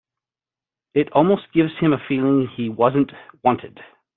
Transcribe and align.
It 0.95 1.11
almost 1.11 1.43
gives 1.53 1.77
him 1.79 1.93
a 1.93 2.03
feeling 2.07 2.47
he 2.57 2.69
wasn't 2.69 3.11
wanted. 3.43 3.79